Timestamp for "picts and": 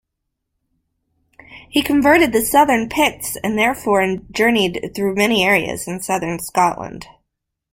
2.89-3.55